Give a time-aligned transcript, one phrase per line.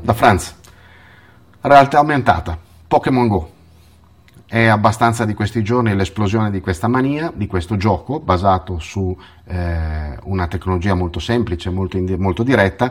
[0.00, 0.54] da Franz.
[1.60, 3.50] Realtà aumentata, Pokémon Go.
[4.46, 9.14] È abbastanza di questi giorni l'esplosione di questa mania, di questo gioco basato su
[9.44, 12.90] eh, una tecnologia molto semplice, molto, in, molto diretta.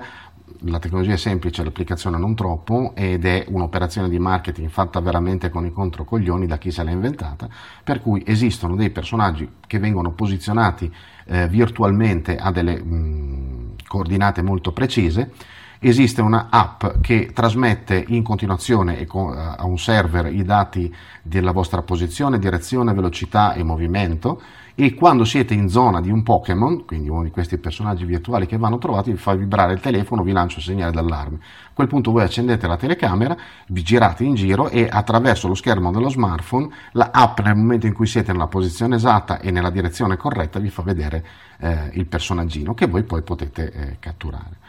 [0.61, 5.65] La tecnologia è semplice, l'applicazione non troppo ed è un'operazione di marketing fatta veramente con
[5.65, 7.47] i controcoglioni da chi se l'ha inventata,
[7.83, 10.93] per cui esistono dei personaggi che vengono posizionati
[11.25, 15.31] eh, virtualmente a delle mh, coordinate molto precise
[15.79, 22.39] esiste una app che trasmette in continuazione a un server i dati della vostra posizione,
[22.39, 24.41] direzione, velocità e movimento
[24.79, 28.57] e quando siete in zona di un Pokémon, quindi uno di questi personaggi virtuali che
[28.57, 31.37] vanno trovati, vi fa vibrare il telefono, vi lancia un segnale d'allarme.
[31.37, 33.35] A quel punto voi accendete la telecamera,
[33.69, 37.93] vi girate in giro e attraverso lo schermo dello smartphone la app nel momento in
[37.93, 41.25] cui siete nella posizione esatta e nella direzione corretta vi fa vedere
[41.57, 44.66] eh, il personaggino che voi poi potete eh, catturare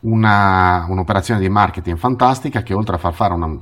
[0.00, 3.58] una, un'operazione di marketing fantastica che oltre a far fare una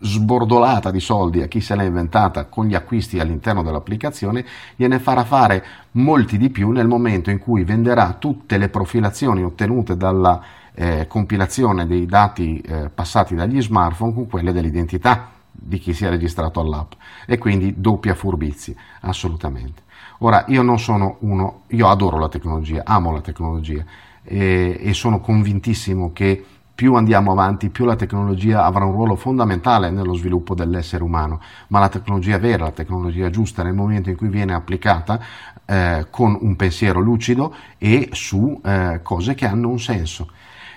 [0.00, 4.44] sbordolata di soldi a chi se l'ha inventata con gli acquisti all'interno dell'applicazione,
[4.76, 9.96] gliene farà fare molti di più nel momento in cui venderà tutte le profilazioni ottenute
[9.96, 10.42] dalla
[10.74, 16.10] eh, compilazione dei dati eh, passati dagli smartphone con quelle dell'identità di chi si è
[16.10, 16.92] registrato all'app
[17.26, 19.82] e quindi doppia furbizia, assolutamente.
[20.18, 23.84] Ora, io non sono uno, io adoro la tecnologia, amo la tecnologia,
[24.24, 26.44] e, e sono convintissimo che
[26.74, 31.78] più andiamo avanti, più la tecnologia avrà un ruolo fondamentale nello sviluppo dell'essere umano, ma
[31.78, 35.20] la tecnologia vera, la tecnologia giusta nel momento in cui viene applicata
[35.64, 40.30] eh, con un pensiero lucido e su eh, cose che hanno un senso.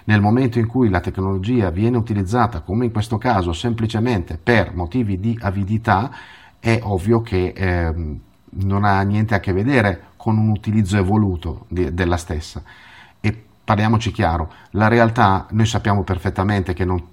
[0.03, 5.19] Nel momento in cui la tecnologia viene utilizzata, come in questo caso, semplicemente per motivi
[5.19, 6.11] di avidità,
[6.59, 7.93] è ovvio che eh,
[8.49, 12.61] non ha niente a che vedere con un utilizzo evoluto di, della stessa
[13.67, 17.05] parliamoci chiaro, la realtà noi sappiamo perfettamente che non,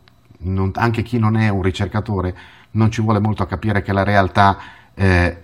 [0.43, 2.37] non, anche chi non è un ricercatore
[2.73, 4.57] non ci vuole molto a capire che la realtà
[4.95, 5.43] eh,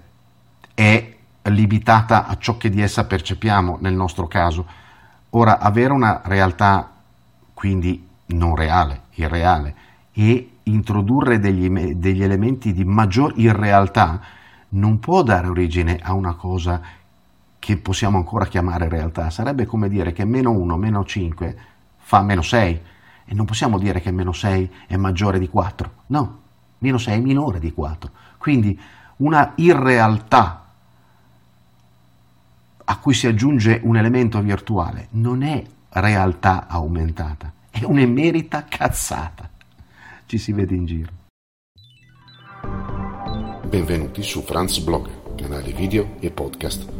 [0.72, 4.65] è limitata a ciò che di essa percepiamo nel nostro caso.
[5.31, 6.88] Ora, avere una realtà
[7.54, 9.75] quindi non reale, irreale,
[10.12, 14.21] e introdurre degli, degli elementi di maggior irrealtà
[14.69, 16.81] non può dare origine a una cosa
[17.60, 21.56] che possiamo ancora chiamare realtà, sarebbe come dire che meno 1 meno 5
[21.98, 22.81] fa meno 6
[23.26, 26.38] e non possiamo dire che meno 6 è maggiore di 4, no,
[26.78, 28.10] meno 6 è minore di 4.
[28.38, 28.81] Quindi
[29.19, 30.65] una irrealtà
[32.82, 39.48] a cui si aggiunge un elemento virtuale non è realtà aumentata, è un'emerita cazzata.
[40.27, 41.12] Ci si vede in giro.
[43.69, 47.00] Benvenuti su Franz Blog, canale video e podcast